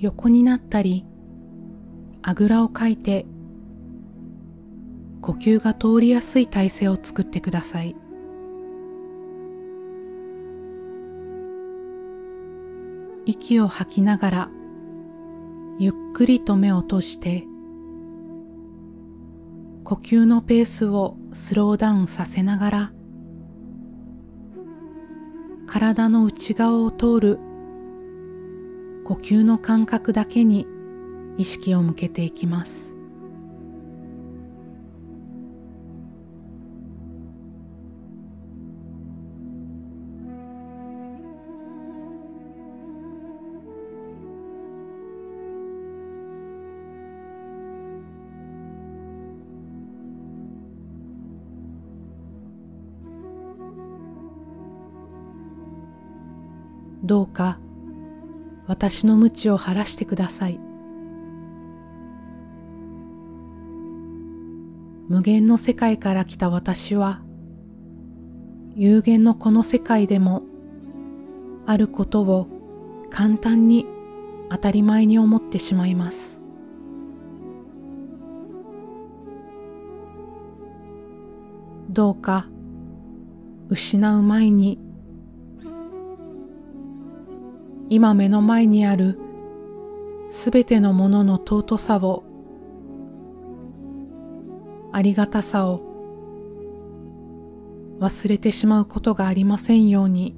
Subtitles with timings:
[0.00, 1.04] 横になったり
[2.22, 3.26] あぐらをかいて
[5.20, 7.94] 呼吸が通りやすい体勢を作ってください。
[13.26, 14.50] 息を吐きながら
[15.78, 17.44] ゆっくりと目を閉じて
[19.84, 22.92] 呼吸のペースをスローダウンさせながら
[25.66, 27.49] 体の内側を通る
[29.10, 30.68] 呼吸の感覚だけに
[31.36, 32.94] 意識を向けていきます。
[57.02, 57.58] どうか
[58.70, 60.60] 私の無知を晴らしてください。
[65.08, 67.20] 無限の世界から来た私は
[68.76, 70.44] 有限のこの世界でも
[71.66, 72.46] あることを
[73.10, 73.86] 簡単に
[74.50, 76.38] 当たり前に思ってしまいます。
[81.88, 82.46] どうか
[83.68, 84.78] 失う前に
[87.92, 89.18] 今目の前にある
[90.30, 92.22] すべてのものの尊さを
[94.92, 95.82] ありがたさを
[97.98, 100.36] 忘れてしまうことがありませんように。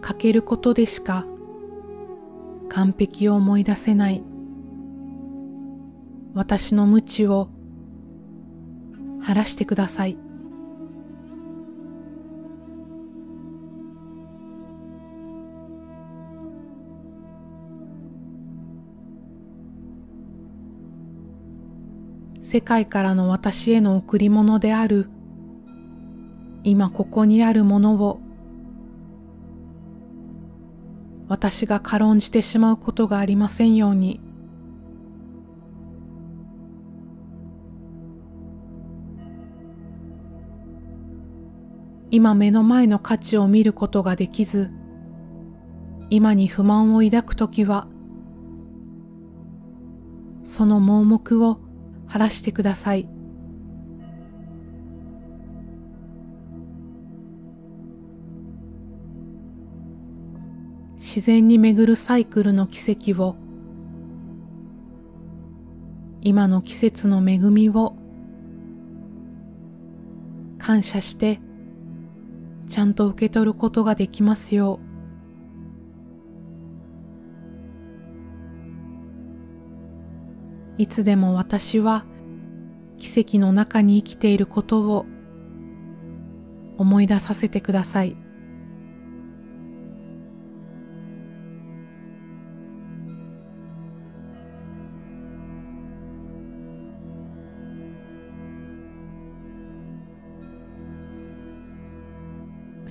[0.00, 1.26] かけることでしか
[2.68, 4.37] 完璧を思い出せない。
[6.34, 7.48] 私の無知を
[9.20, 10.16] 晴らしてください。
[22.40, 25.10] 世界からの私への贈り物である
[26.64, 28.20] 今ここにあるものを
[31.28, 34.22] 私が軽んじてしまうことがありませんように
[42.18, 44.72] 今目の前の価値を見ることができず、
[46.10, 47.86] 今に不満を抱くときは、
[50.42, 51.60] その盲目を
[52.08, 53.08] 晴らしてください。
[60.96, 63.36] 自然に巡るサイクルの奇跡を
[66.22, 67.94] 今の季節の恵みを
[70.58, 71.40] 感謝して
[72.68, 74.88] ちゃんと受け取ることができますよう
[80.78, 82.04] いつでも私は
[82.98, 85.06] 奇跡の中に生きていることを
[86.76, 88.16] 思い出させてください。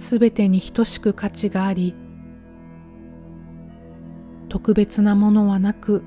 [0.07, 1.93] すべてに等しく価値があり
[4.47, 6.01] 特別なものはなく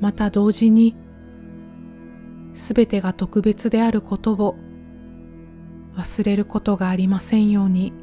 [0.00, 0.96] また同時に
[2.52, 4.56] すべてが特別であることを
[5.96, 7.99] 忘れることがありませんように。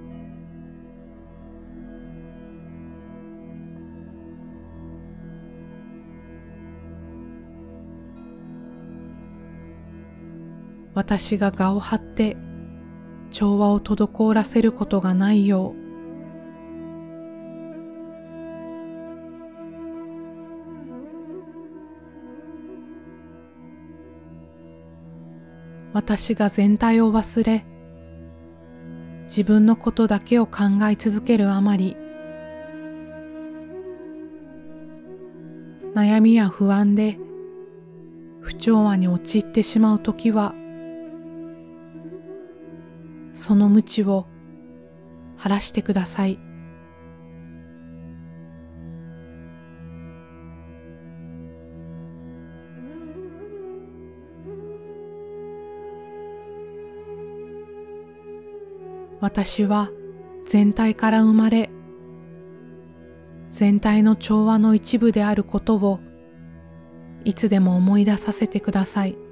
[10.97, 12.35] 私が我を張って
[13.29, 15.87] 調和を滞らせることがないよう。
[25.93, 27.63] 私が全体を忘れ
[29.25, 31.95] 自分のことだけを考え続けるあまり
[35.93, 37.19] 悩みや不安で
[38.41, 40.55] 不調和に陥ってしまう時は
[43.37, 44.25] その無知を
[45.37, 46.39] 晴らしてください。
[59.19, 59.89] 私は
[60.45, 61.69] 全体から生まれ
[63.51, 65.99] 全体の調和の一部であることを
[67.23, 69.26] いつでも思い出させてください。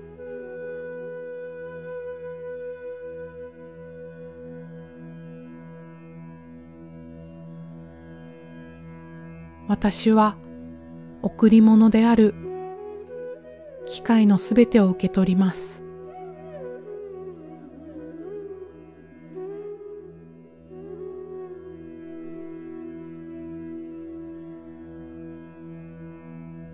[9.76, 10.38] 私は
[11.22, 12.34] 贈り物である
[13.86, 15.84] 機械のすべてを受け取ります。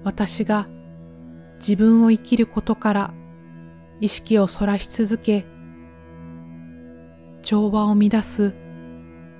[0.03, 0.67] 私が
[1.57, 3.13] 自分を生きることから
[3.99, 5.47] 意識をそらし続け、
[7.41, 8.53] 調和を乱す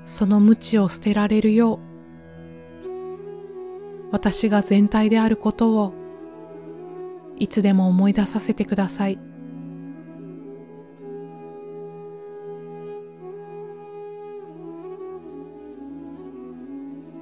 [0.05, 1.90] その無知を捨てられるよう、
[4.11, 5.93] 私が全体であることを
[7.39, 9.17] いつでも思い出させてください。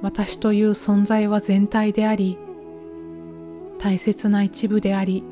[0.02, 2.38] 私という存在は全体であり、
[3.80, 5.24] 大切な一部であり、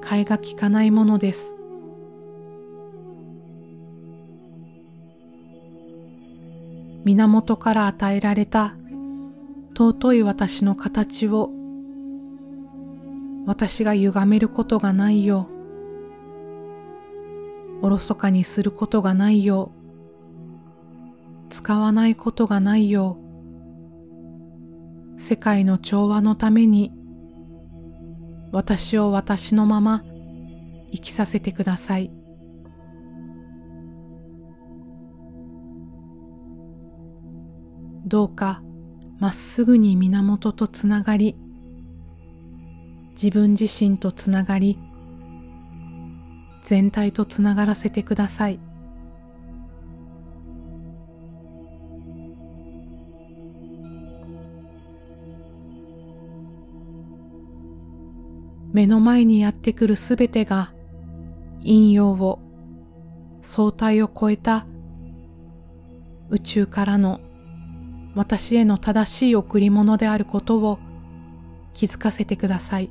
[0.00, 1.54] 替えが利かないものです。
[7.04, 8.74] 源から与えられた
[9.78, 11.50] 尊い私の形を
[13.44, 15.50] 私が歪めることがないよ
[17.82, 23.18] う、おろそかにすることがないよう、使わないことがないよ
[25.18, 26.90] う、世界の調和のために
[28.52, 30.02] 私を私のまま
[30.90, 32.10] 生きさせてください。
[38.06, 38.62] どうか
[39.18, 41.36] まっすぐに源とつながり、
[43.12, 44.78] 自分自身とつながり、
[46.64, 48.60] 全体とつながらせてください。
[58.76, 60.70] 目の前にやってくるすべてが
[61.60, 62.40] 陰陽を
[63.40, 64.66] 相対を超えた
[66.28, 67.20] 宇宙からの
[68.16, 70.78] 私への正しい贈り物であることを
[71.74, 72.90] 気づかせてください。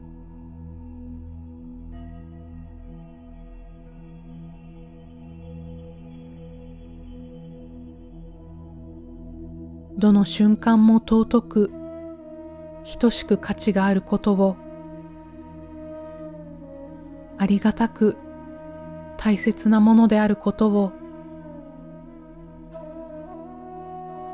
[9.98, 11.72] どの瞬間も尊く
[13.00, 14.56] 等しく価値があることを
[17.40, 18.16] ありがたく
[19.18, 20.92] 大切なものであることを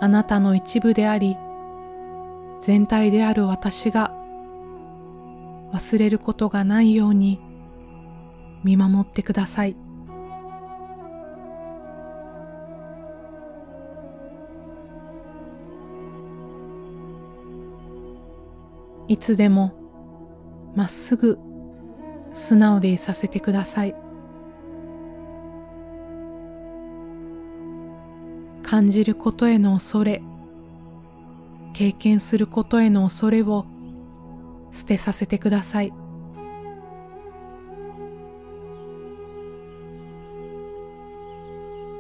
[0.01, 1.38] あなたの一部であり
[2.59, 4.12] 全体である私が
[5.71, 7.39] 忘れることがないように
[8.63, 9.75] 見守ってください。
[19.07, 19.74] いつでも
[20.75, 21.38] まっすぐ
[22.33, 23.95] 素直でいさせてください。
[28.71, 30.21] 感じることへの恐れ、
[31.73, 33.65] 経験することへの恐れを
[34.71, 35.91] 捨てさせてください。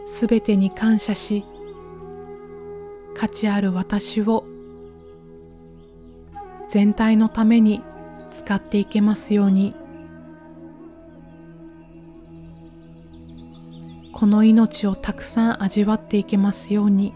[0.07, 1.43] すべてに感謝し、
[3.17, 4.45] 価値ある私を
[6.69, 7.81] 全体のために
[8.31, 9.75] 使っていけますように
[14.21, 17.11] この命をたくさん味わっていけますように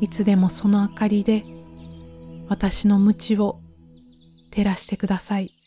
[0.00, 1.44] いつでもその明かりで
[2.48, 3.60] 私の無知を
[4.50, 5.63] 照らしてください。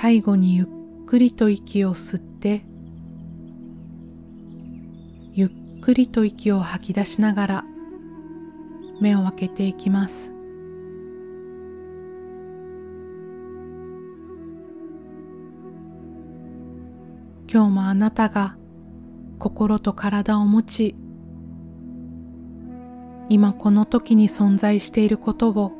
[0.00, 0.66] 最後にゆっ
[1.08, 2.62] くりと息を吸って
[5.32, 7.64] ゆっくりと息を吐き出しながら
[9.00, 10.30] 目を開けていきます。
[17.52, 18.56] 今日もあなたが
[19.40, 20.94] 心と体を持ち
[23.28, 25.72] 今この時に存在していることを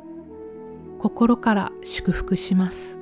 [0.99, 2.98] 心から祝福します。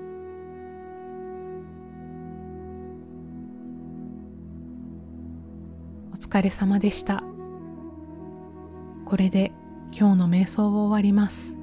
[6.37, 7.23] 疲れ様でした。
[9.05, 9.51] これで
[9.91, 11.56] 今日の瞑想を終わります。